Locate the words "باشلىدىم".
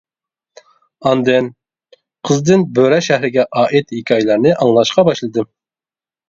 5.13-5.49